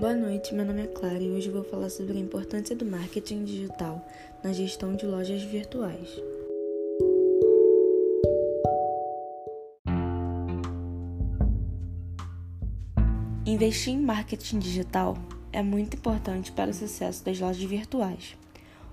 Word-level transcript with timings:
Boa 0.00 0.14
noite, 0.14 0.54
meu 0.54 0.64
nome 0.64 0.82
é 0.82 0.86
Clara 0.86 1.18
e 1.18 1.28
hoje 1.28 1.50
vou 1.50 1.64
falar 1.64 1.90
sobre 1.90 2.16
a 2.16 2.20
importância 2.20 2.76
do 2.76 2.84
marketing 2.84 3.42
digital 3.42 4.06
na 4.44 4.52
gestão 4.52 4.94
de 4.94 5.04
lojas 5.04 5.42
virtuais. 5.42 6.08
Investir 13.44 13.92
em 13.92 14.00
marketing 14.00 14.60
digital 14.60 15.18
é 15.52 15.64
muito 15.64 15.96
importante 15.96 16.52
para 16.52 16.70
o 16.70 16.74
sucesso 16.74 17.24
das 17.24 17.40
lojas 17.40 17.64
virtuais. 17.64 18.36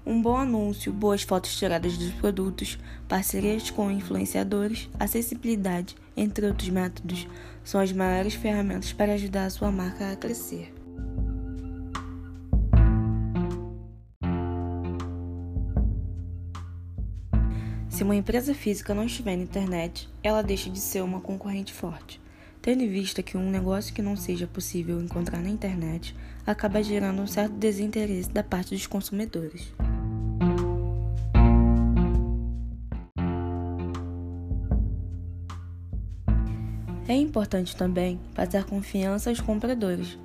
Um 0.03 0.19
bom 0.19 0.37
anúncio, 0.37 0.91
boas 0.91 1.21
fotos 1.21 1.55
tiradas 1.55 1.99
dos 1.99 2.13
produtos, 2.13 2.79
parcerias 3.07 3.69
com 3.69 3.91
influenciadores, 3.91 4.89
acessibilidade, 4.99 5.95
entre 6.17 6.47
outros 6.47 6.69
métodos, 6.69 7.27
são 7.63 7.79
as 7.79 7.91
maiores 7.91 8.33
ferramentas 8.33 8.91
para 8.91 9.13
ajudar 9.13 9.45
a 9.45 9.49
sua 9.51 9.71
marca 9.71 10.11
a 10.11 10.15
crescer. 10.15 10.74
Se 17.95 18.03
uma 18.03 18.13
empresa 18.13 18.53
física 18.53 18.93
não 18.93 19.05
estiver 19.05 19.37
na 19.37 19.43
internet, 19.43 20.09
ela 20.21 20.41
deixa 20.41 20.69
de 20.69 20.81
ser 20.81 21.01
uma 21.01 21.21
concorrente 21.21 21.71
forte. 21.71 22.19
Tendo 22.61 22.83
em 22.83 22.89
vista 22.89 23.23
que 23.23 23.37
um 23.37 23.49
negócio 23.49 23.93
que 23.93 24.01
não 24.01 24.17
seja 24.17 24.45
possível 24.45 24.99
encontrar 25.01 25.41
na 25.41 25.47
internet 25.47 26.13
acaba 26.45 26.83
gerando 26.83 27.21
um 27.21 27.25
certo 27.25 27.53
desinteresse 27.53 28.29
da 28.29 28.43
parte 28.43 28.75
dos 28.75 28.85
consumidores. 28.85 29.73
É 37.07 37.15
importante 37.15 37.77
também 37.77 38.19
passar 38.33 38.65
confiança 38.65 39.29
aos 39.29 39.39
compradores, 39.39 40.19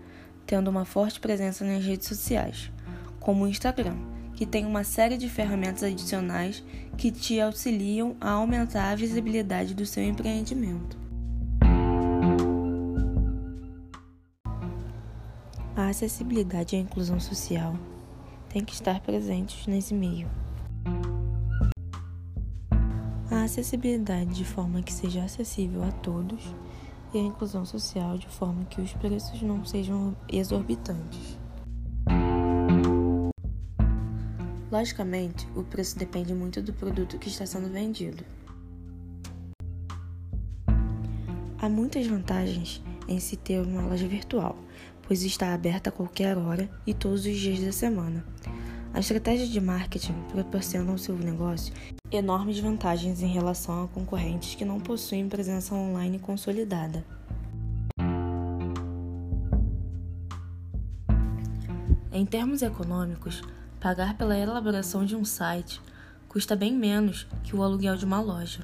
tendo 0.45 0.69
uma 0.69 0.85
forte 0.85 1.21
presença 1.21 1.65
nas 1.65 1.85
redes 1.85 2.09
sociais, 2.09 2.69
como 3.21 3.45
o 3.45 3.49
Instagram 3.49 4.20
que 4.41 4.47
tem 4.47 4.65
uma 4.65 4.85
série 4.85 5.19
de 5.19 5.29
ferramentas 5.29 5.83
adicionais 5.83 6.65
que 6.97 7.11
te 7.11 7.39
auxiliam 7.39 8.17
a 8.19 8.31
aumentar 8.31 8.91
a 8.91 8.95
visibilidade 8.95 9.75
do 9.75 9.85
seu 9.85 10.03
empreendimento. 10.03 10.97
A 15.77 15.89
acessibilidade 15.91 16.75
e 16.75 16.79
a 16.79 16.81
inclusão 16.81 17.21
social 17.21 17.77
têm 18.49 18.65
que 18.65 18.73
estar 18.73 19.01
presentes 19.01 19.67
nesse 19.67 19.93
meio. 19.93 20.27
A 23.31 23.43
acessibilidade 23.43 24.33
de 24.33 24.47
forma 24.47 24.81
que 24.81 24.93
seja 24.95 25.23
acessível 25.23 25.85
a 25.85 25.93
todos 25.93 26.43
e 27.13 27.19
a 27.19 27.23
inclusão 27.23 27.67
social 27.67 28.17
de 28.17 28.27
forma 28.27 28.65
que 28.65 28.81
os 28.81 28.95
preços 28.95 29.43
não 29.43 29.67
sejam 29.67 30.17
exorbitantes. 30.33 31.40
Logicamente, 34.71 35.49
o 35.57 35.65
preço 35.65 35.99
depende 35.99 36.33
muito 36.33 36.63
do 36.63 36.73
produto 36.73 37.19
que 37.19 37.29
está 37.29 37.45
sendo 37.45 37.69
vendido. 37.69 38.25
Há 41.59 41.69
muitas 41.69 42.07
vantagens 42.07 42.81
em 43.09 43.19
se 43.19 43.37
ter 43.37 43.61
uma 43.61 43.83
loja 43.83 44.07
virtual, 44.07 44.57
pois 45.03 45.25
está 45.25 45.53
aberta 45.53 45.91
a 45.91 45.93
qualquer 45.93 46.39
hora 46.39 46.71
e 46.87 46.95
todos 46.95 47.27
os 47.27 47.37
dias 47.37 47.61
da 47.61 47.73
semana. 47.73 48.25
A 48.95 49.01
estratégia 49.01 49.47
de 49.47 49.61
marketing 49.61 50.15
proporciona 50.31 50.93
ao 50.93 50.99
seu 50.99 51.17
negócio 51.17 51.75
enormes 52.11 52.59
vantagens 52.61 53.23
em 53.23 53.33
relação 53.33 53.85
a 53.85 53.89
concorrentes 53.89 54.55
que 54.55 54.65
não 54.65 54.79
possuem 54.81 55.29
presença 55.29 55.75
online 55.75 56.19
consolidada. 56.19 57.05
Em 62.13 62.27
termos 62.27 62.63
econômicos, 62.63 63.43
Pagar 63.81 64.15
pela 64.15 64.37
elaboração 64.37 65.07
de 65.07 65.17
um 65.17 65.25
site 65.25 65.81
custa 66.29 66.55
bem 66.55 66.77
menos 66.77 67.27
que 67.43 67.57
o 67.57 67.63
aluguel 67.63 67.97
de 67.97 68.05
uma 68.05 68.21
loja. 68.21 68.61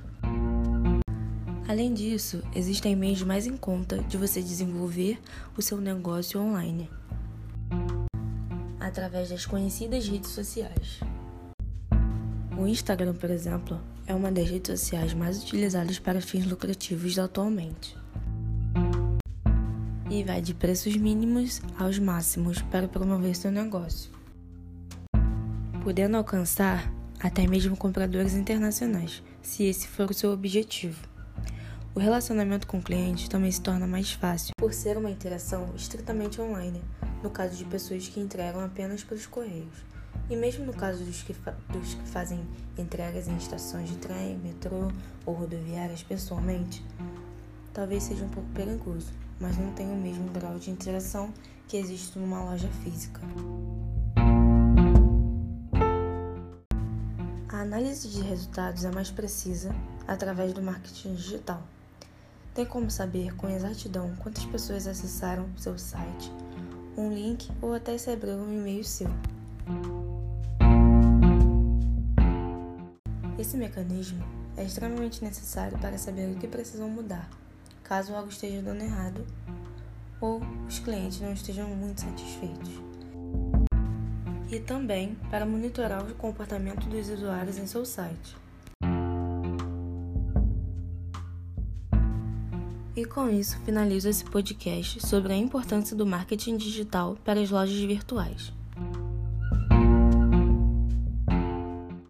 Além 1.67 1.95
disso, 1.95 2.43
existem 2.55 2.95
meios 2.95 3.23
mais 3.23 3.47
em 3.47 3.57
conta 3.57 3.97
de 4.03 4.19
você 4.19 4.43
desenvolver 4.43 5.19
o 5.57 5.63
seu 5.63 5.81
negócio 5.81 6.39
online 6.39 6.91
através 8.79 9.31
das 9.31 9.47
conhecidas 9.47 10.07
redes 10.07 10.31
sociais. 10.31 11.01
O 12.57 12.67
Instagram, 12.67 13.15
por 13.15 13.31
exemplo, 13.31 13.81
é 14.07 14.15
uma 14.15 14.31
das 14.31 14.51
redes 14.51 14.79
sociais 14.79 15.15
mais 15.15 15.43
utilizadas 15.43 15.99
para 15.99 16.21
fins 16.21 16.45
lucrativos 16.45 17.19
atualmente. 17.19 17.97
E 20.11 20.23
vai 20.23 20.43
de 20.43 20.53
preços 20.53 20.95
mínimos 20.95 21.63
aos 21.79 21.99
máximos 21.99 22.61
para 22.61 22.87
promover 22.87 23.35
seu 23.35 23.51
negócio 23.51 24.16
podendo 25.87 26.17
alcançar 26.17 26.93
até 27.21 27.47
mesmo 27.47 27.77
compradores 27.77 28.35
internacionais, 28.35 29.23
se 29.41 29.63
esse 29.63 29.87
for 29.87 30.11
o 30.11 30.13
seu 30.15 30.33
objetivo. 30.33 30.99
O 31.95 32.01
relacionamento 32.01 32.67
com 32.67 32.79
o 32.79 32.83
cliente 32.83 33.31
também 33.31 33.53
se 33.53 33.61
torna 33.61 33.87
mais 33.87 34.11
fácil 34.11 34.51
por 34.59 34.75
ser 34.75 34.99
uma 34.99 35.13
interação 35.13 35.73
estritamente 35.77 36.41
online, 36.41 36.83
no 37.23 37.31
caso 37.31 37.57
de 37.57 37.65
pessoas 37.67 38.09
que 38.09 38.19
entregam 38.19 38.65
apenas 38.65 39.05
pelos 39.05 39.27
correios. 39.27 39.77
E 40.29 40.35
mesmo 40.35 40.67
no 40.67 40.75
caso 40.75 41.05
dos 41.05 41.23
que, 41.23 41.33
dos 41.69 41.95
que 41.95 42.09
fazem 42.09 42.41
entregas 42.77 43.29
em 43.29 43.37
estações 43.37 43.89
de 43.89 43.97
trem, 43.99 44.37
metrô 44.39 44.91
ou 45.25 45.35
rodoviárias 45.35 46.03
pessoalmente, 46.03 46.85
talvez 47.73 48.03
seja 48.03 48.25
um 48.25 48.29
pouco 48.29 48.49
perigoso, 48.51 49.13
mas 49.39 49.57
não 49.57 49.71
tem 49.71 49.89
o 49.89 49.97
mesmo 49.97 50.33
grau 50.33 50.59
de 50.59 50.69
interação 50.69 51.33
que 51.69 51.77
existe 51.77 52.19
numa 52.19 52.43
loja 52.43 52.69
física. 52.83 53.21
Análise 57.67 58.09
de 58.09 58.21
resultados 58.21 58.85
é 58.85 58.93
mais 58.93 59.11
precisa 59.11 59.75
através 60.07 60.53
do 60.53 60.63
marketing 60.63 61.17
digital. 61.17 61.61
Tem 62.55 62.65
como 62.65 62.89
saber 62.89 63.35
com 63.35 63.49
exatidão 63.49 64.15
quantas 64.21 64.45
pessoas 64.45 64.87
acessaram 64.87 65.49
seu 65.59 65.77
site, 65.77 66.31
um 66.97 67.13
link 67.13 67.51
ou 67.61 67.75
até 67.75 67.97
abriu 68.13 68.37
um 68.37 68.53
e-mail 68.53 68.85
seu. 68.85 69.09
Esse 73.37 73.57
mecanismo 73.57 74.25
é 74.57 74.65
extremamente 74.65 75.23
necessário 75.23 75.77
para 75.79 75.99
saber 75.99 76.31
o 76.31 76.39
que 76.39 76.47
precisam 76.47 76.89
mudar, 76.89 77.29
caso 77.83 78.15
algo 78.15 78.29
esteja 78.29 78.63
dando 78.63 78.83
errado 78.83 79.27
ou 80.21 80.41
os 80.69 80.79
clientes 80.79 81.21
não 81.21 81.33
estejam 81.33 81.69
muito 81.69 82.01
satisfeitos 82.01 82.96
e 84.51 84.61
também 84.61 85.17
para 85.31 85.47
monitorar 85.47 86.05
o 86.05 86.15
comportamento 86.15 86.87
dos 86.89 87.09
usuários 87.09 87.59
em 87.59 87.67
seu 87.67 87.85
site. 87.85 88.37
E 92.95 93.05
com 93.05 93.29
isso 93.29 93.59
finalizo 93.61 94.09
esse 94.09 94.25
podcast 94.25 95.07
sobre 95.07 95.33
a 95.33 95.37
importância 95.37 95.95
do 95.95 96.07
marketing 96.07 96.57
digital 96.57 97.17
para 97.23 97.41
as 97.41 97.51
lojas 97.51 97.79
virtuais. 97.79 98.53